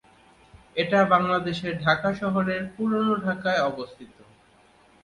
এটা 0.75 0.99
বাংলাদেশের 1.05 1.73
ঢাকা 1.79 2.09
শহরের 2.13 2.61
পুরনো 2.73 3.13
ঢাকায় 3.25 3.61
অবস্থিত। 3.63 4.15